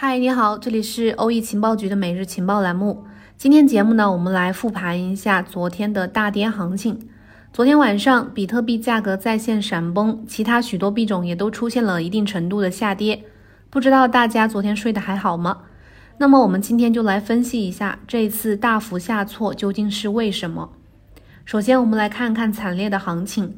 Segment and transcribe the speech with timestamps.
[0.00, 3.04] 嗨，你好，这里是欧易情报局的每日情报栏目。
[3.36, 7.08] 今天节目呢，我们来复盘一下昨天的大跌行情。
[7.52, 13.24] 昨天晚上，比特币价格在线闪崩，其他许多币种也都出现了一定程度的下跌。
[13.70, 15.62] 不知道大家昨天睡得还好吗？
[16.18, 20.70] 那么我们今天就来分析一下这一次大幅下挫究竟是为什么。
[21.44, 23.56] 首先，我们来看看惨烈的行情。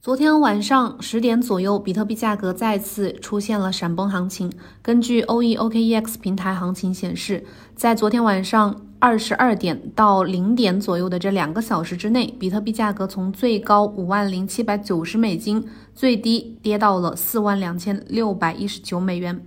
[0.00, 4.52] 昨天晚上十点左右，比特币价格再次出现了闪崩行情。
[4.80, 19.44] 根据 O E O K E X 平台行情显示，在昨天晚上二十二点到零点左右的这两个小时之内，比特币价格从最高五万零七百九十美金，最低跌到了四万两千六百一十九美元。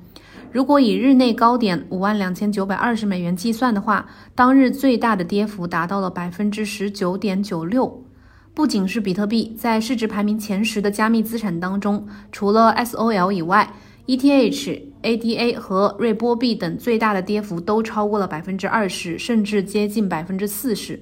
[0.51, 8.03] 如果以日内高点五万两千九百二十美元计算的话，当日最大的跌幅达到了百分之十九点九六。
[8.53, 13.73] 不仅是比特币，在市值排名前十的加密资产当中，除了 SOL 以外
[14.05, 20.99] ，ETH、ADA 和瑞波币等最大的跌幅都超过了百分之二十，甚至接近百分之四十。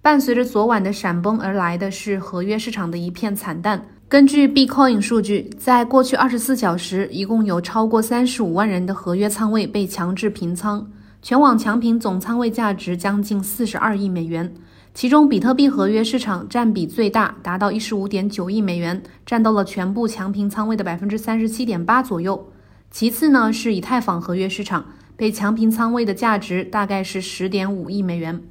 [0.00, 3.88] 伴随着昨晚的闪崩而来的是合约市场的一片惨淡。
[4.08, 10.88] 根据 Bcoin 数据，在过去二十四小时，一共有超过三十五万人的合约仓位被强制平仓，
[11.20, 14.54] 全网强平总仓位价值将近四十二亿美元。
[14.98, 22.48] 其中，比特币合约市场占比最大，达到一十五点九亿美元，占到了全部强平仓位的百分之三十七点八左右。
[22.90, 28.42] 其次呢，是以太坊合约市场，被强平仓位的价值大概是十点五亿美元。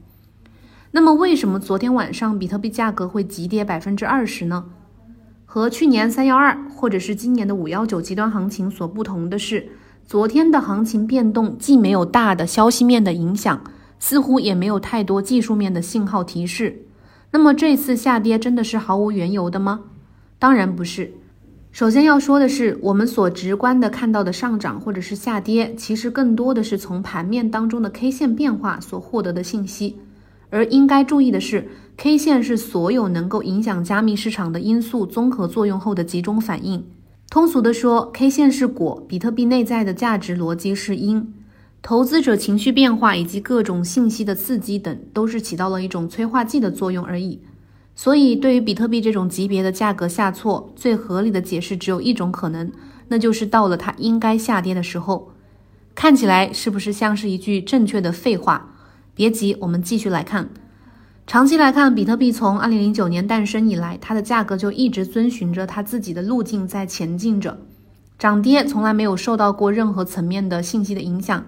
[0.91, 4.67] 那么，为什么昨天晚上比特币价格会急跌百分之二十呢？
[5.43, 9.67] 和去年三幺二或者是今年的五幺九极端行情所不同的是，
[10.05, 13.61] 昨天的行情变动既没有大的消息面的影响。
[13.99, 16.83] 似乎也没有太多技术面的信号提示。
[17.31, 19.81] 那么这次下跌真的是毫无缘由的吗？
[20.39, 21.13] 当然不是。
[21.71, 29.97] 首先要说的是，我们所直观的看到的上涨或者是下跌，其实更多的是从盘面当中的 K 线变化所获得的信息。
[30.49, 31.67] 而应该注意的是
[31.97, 36.83] ，K 线是所有能够影响加密市场的因素综合作用后的集中反应。
[37.29, 41.33] 通俗的说，K 线是果，比特币内在的价值逻辑是因。
[41.87, 47.39] 投资者情绪变化以及各种信息的刺激等，都是起到了一种催化剂的作用而已。
[47.95, 52.69] 所以，对于比特币这种级别的价格下挫，最合理的解释只有一种可能，
[53.07, 55.31] 那就是到了它应该下跌的时候。
[55.95, 58.69] 看起来是不是像是一句正确的废话？
[59.15, 60.49] 别急，我们继续来看。
[61.25, 67.57] 长期来看，比特币从2009年诞生以来，它的价格就一直遵循着它自己的路径在前进着，
[68.19, 71.45] 涨跌从来没有受到过任何层面的信息的影响。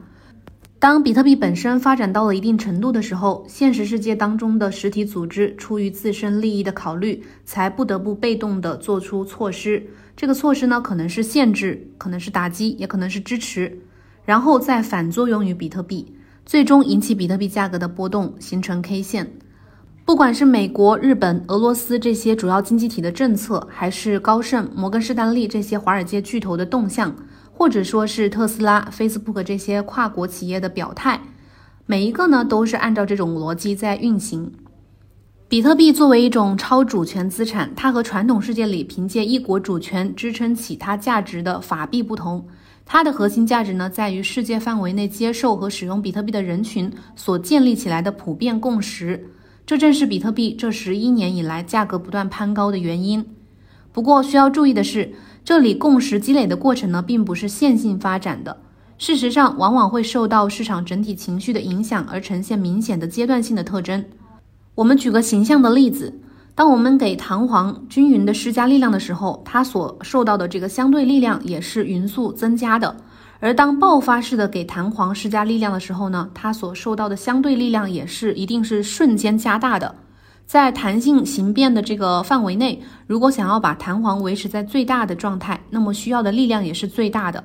[0.80, 9.86] 当比特币本身发展到了一定程度的时候，现实世界当中的实体组织出于自身利益的考虑，才不得不被动的做出措施。
[10.16, 13.78] 这个措施呢，可能是限制，可能是打击，也可能是支持，
[14.24, 16.14] 然后再反作用于比特币，
[16.46, 19.30] 最终引起比特币价格的波动，形成 K 线。
[20.06, 27.14] 不管是美国、日本、俄罗斯这些主要经济体的政策，还是高盛、摩根士丹利这些华尔街巨头的动向。
[27.60, 31.20] 或者说是特斯拉、Facebook 这些跨国企业的表态，
[31.86, 34.50] 每一个呢都是按照这种逻辑在运行。
[35.50, 42.48] 比特币作为一种超主权资产，它和传统世界里凭借一国主权支撑起它价值的法币不同，
[42.86, 49.32] 它的核心价值呢在于世界范围内接受和使用比特币的人群所建立起来的普遍共识。
[49.66, 53.26] 这正是比特币这十一年以来价格不断攀高的原因。
[53.92, 55.14] 不过需要注意的是。
[55.44, 58.56] 这里共识积累的过程呢，并不是线性发展的，
[58.98, 64.04] 事实上往往会受到市场整体情绪的影响而呈现明显的阶段性的特征。
[64.76, 66.14] 我们举个形象的例子，
[66.54, 72.96] 当我们给弹簧均匀的施加力量的时候，它所受到的这个相对力量也是匀速增加的；
[73.40, 79.96] 而当爆发式的给弹簧施加力量的时候呢，它所受到的相对力量也是一定是瞬间加大的。
[80.50, 87.44] 在弹性形变的这个范围内，如果想要把弹簧维持在最大的状态，那么需要的力量也是最大的。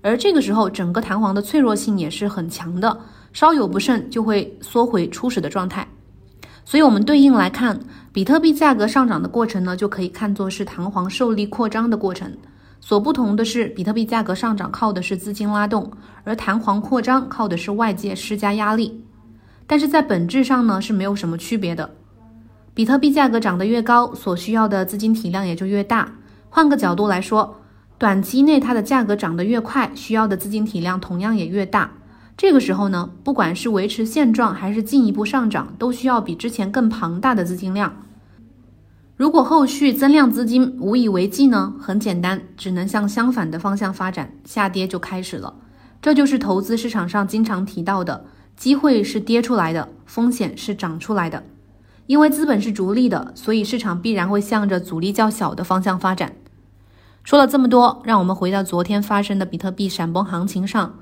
[0.00, 2.98] 而这个时候，整个弹簧的脆弱性也是很强的，
[3.34, 5.86] 稍有不慎就会缩回初始的状态。
[6.64, 7.78] 所以，我们对应来看，
[8.14, 12.34] 比特币价格上涨的过程呢，就可以看作是弹簧受力扩张的过程。
[12.80, 15.92] 所不同的是，比特币价格上涨靠的是资金拉动，
[16.24, 19.04] 而弹簧扩张靠的是外界施加压力。
[19.66, 21.97] 但是在本质上呢，是没有什么区别的。
[22.78, 26.12] 比特币价格涨得越高，所需要的资金体量也就越大。
[26.48, 27.56] 换个角度来说，
[27.98, 31.90] 短期内它的价格涨得越快，需要的资金体量同样也越大。
[32.36, 37.96] 这个时候呢，不管是维持现状还是进一步上涨，都需要比之前更庞大的资金量。
[39.16, 41.74] 如果后续增量资金无以为继呢？
[41.80, 45.52] 很简单，只能向相反的方向发展，下跌就开始了。
[46.00, 48.26] 这就是投资市场上经常提到的：
[48.56, 51.42] 机会是跌出来的，风险是涨出来的。
[52.08, 56.32] 因为资本是逐利的，所以市场必然会向着阻力较小的方向发展。
[57.22, 60.94] 说了这么多，让我们回到昨天发生的比特币闪崩行情上。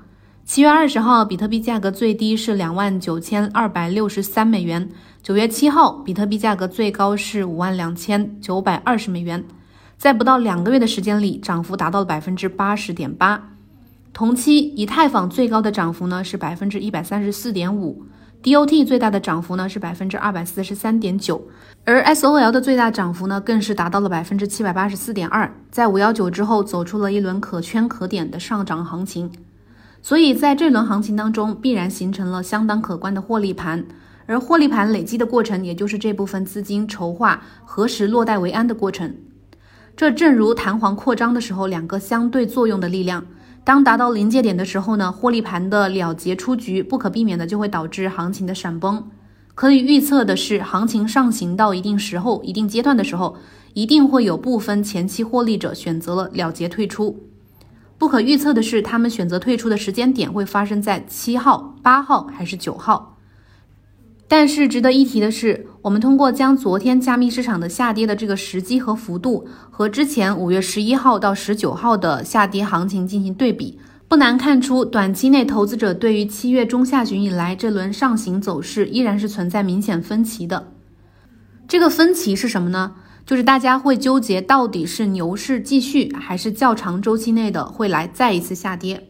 [0.43, 4.89] 七月二十号，比特币价格最低是两万九千二百六十三美元；
[5.23, 9.45] 九月七号，比特币价格最高是五万两千九百二十美元。
[9.97, 13.53] 在不到两个月的时间里，涨幅达到了百分之八十点八。
[14.11, 18.03] 同期，以太坊最高的涨幅呢是百分之一百三十四点五
[18.43, 21.47] ，DOT 最大的涨幅呢是百分之二百四十三点九，
[21.83, 25.53] 而 SOL 的最大涨幅呢更是达到了百分之七百八十四点二。
[25.69, 29.31] 在五幺九之后，走出了一轮可圈可点的上涨行情，
[30.01, 33.85] 所以在这轮行情当中，必然形成了相当可观的获利盘，
[34.25, 39.15] 而获利盘累积的过程，也就是这部分资金筹划何时落袋为安的过程。
[39.95, 43.25] 这正如弹簧扩张的时候，两个相对作用的力量，
[43.67, 49.05] 当达到临界点的时候呢，获利盘的了结出局，不可避免的就会导致行情的闪崩。
[49.55, 53.35] 可以预测的是，行情上行到一定时候、一定阶段的时候，
[53.73, 57.27] 一定会有部分前期获利者选择了了结退出。
[57.97, 63.16] 不可预测的是，他们选择退出的时间点会发生在七号、八号还是九号。
[64.29, 73.79] 但是值得一提的是，我们通过将昨天加密市场的下跌的这个时机和幅度，和之前五月十一号到十九号的下跌行情进行对比，
[74.09, 80.73] 不难看出，短期内投资者对于七月中下旬以来这轮上行走势依然是存在明显分歧的。
[81.67, 82.95] 这个分歧是什么呢？
[83.25, 89.07] 就是大家会纠结到底是牛市继续，还是较长周期内的会来再一次下跌。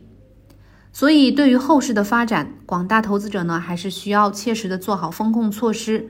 [1.00, 6.10] 所以，对于后市的发展，广大投资者呢，还是需要切实的做好风控措施。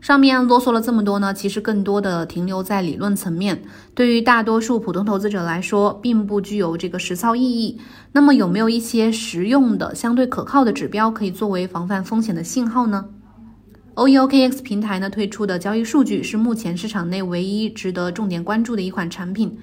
[0.00, 7.80] 上面啰嗦了这么多呢，其实更多的停留在理论层面，对于大多数普通投资者来说，并不具有这个实操意义。
[8.12, 13.06] 那么，有没有一些实用的、相对可靠的指标，可以作为防范风险的信号呢
[13.96, 19.58] ？OEOKX 平台呢推出的交易数据是目前市场内唯一值得重点关注的一款产品，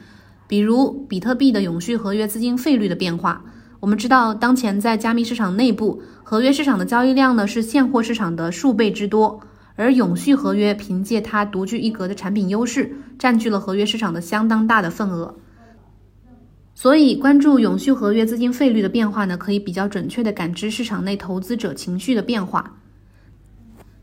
[0.45, 3.41] 比如比特币的永续合约资金费率的变化。
[3.81, 9.41] 我们知道，当前在加密市场内部，合约市场的交易量呢是现货市场的数倍之多，
[9.75, 15.33] 而永续合约凭借它独具一格的产品优势，占据了合约市场的相当大的份额。
[16.75, 22.77] 所以，关注永续合约资金费率的变化呢，可以比较准确的感知市场内投资者情绪的变化。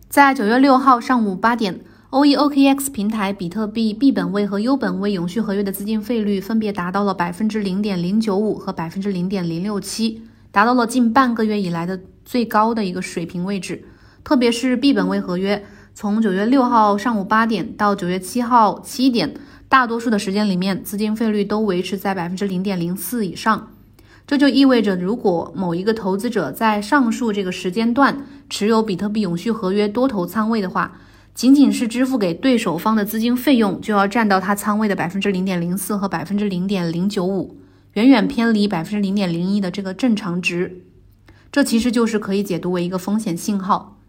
[0.08, 1.78] 在九月六号上午八点。
[2.10, 13.84] OEOKX 平台比特币 B 本位和 U 本位永续合约的资金费率分别达到了百分之零点零九五和百分之零点零六七，达到了近半个月以来的最高的一个水平位置。
[14.24, 15.62] 特别是 B 本位合约，
[15.94, 19.34] 从九月六号上午八点到九月七号七点，
[19.68, 23.74] 大多数的时间里面，资金费率都维持在百分之零点零四以上。
[24.26, 30.98] 这就意味着，如果某一个投资者在上述这个时间段持有比特币永续合约多头仓位的话，
[31.38, 37.58] 仅仅是支付给对手方的资金费用，就要占到他仓位的百分之零点零四和百分之零点零九五，
[37.92, 40.82] 远远偏离百分之零点零一的这个正常值。
[41.52, 44.00] 这其实就是可以解读为一个风险信号。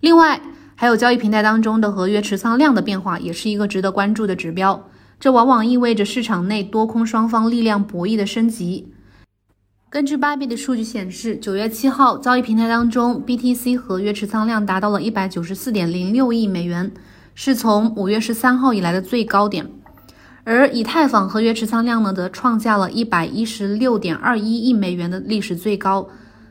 [0.00, 0.40] 另外，
[0.74, 4.88] 还有交易平台当中的合约持仓量的变化，也是一个值得关注的指标。
[5.20, 8.94] 这往往意味着市场内多空双方力量博弈的升级。
[9.88, 16.92] 根据 Bybit 的数据显示，九月七号交易平台当中，BTC 合约持仓量达到了一百九十四点零六亿美元，
[17.36, 19.70] 是从五月十三号以来的最高点。
[20.42, 26.08] 而以太坊合约持仓量呢，则创下了一百一十六点二一亿美元的历史最高。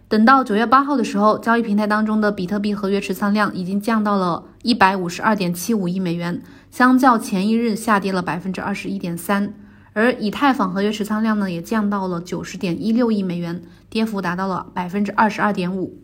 [0.08, 9.54] 等到九月八号的时候，交易平台当中的比特币合约持仓量已经降到了一百五十二点七五亿美元，相较前一日下跌了百分之二十一点三。
[9.96, 15.98] 而以太坊合约持仓量呢，也降到了九十点一六亿美元，跌幅达到了百分之二十二点五。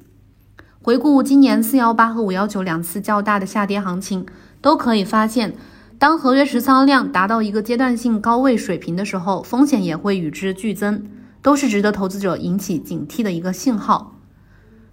[0.81, 4.25] 回顾今年四幺八和五幺九两次较大的下跌行情，
[4.61, 5.53] 都可以发现，
[5.99, 11.03] 当合约持仓量达到一个阶段性高位水平的时候，风险也会与之俱增，
[11.41, 14.15] 都是值得投资者引起警惕的一个信号。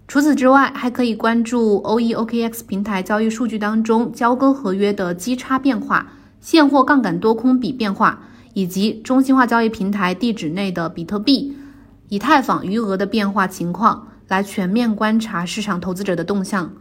[0.09, 8.23] 除此之外，还可以关注 OEOKX 平台交易数据当中交割合约的基差变化、现货杠杆多空比变化。
[8.53, 11.55] 以及中心化交易平台地址内的比特币、
[12.07, 16.73] 以太坊余额的变化情况，来全面观察市场投资者的动向。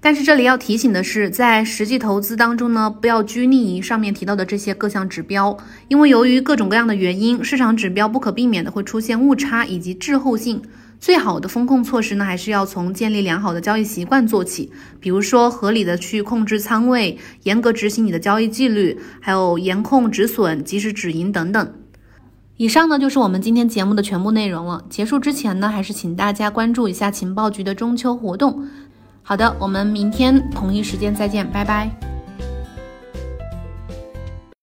[0.00, 5.56] 但是这里要提醒的是，在实际投资当中呢，不要拘泥于上面提到的这些各项指标，
[5.88, 10.60] 因为由于各种各样的原因，市场指标不可避免的会出现误差以及滞后性。
[10.98, 14.72] 最好的风控措施呢，还是要从建立良好的交易习惯做起。
[15.00, 21.74] 比如说，合理的去控制仓位，严格执行你的交易纪律，还有严控止损、及时止盈等等。
[22.56, 24.84] 以上呢就是我们今天节目的全部内容了。
[24.88, 28.66] 结束之前呢，还是请大家关注一下情报局的中秋活动。
[29.22, 32.13] 好的，我们明天同一时间再见，拜拜。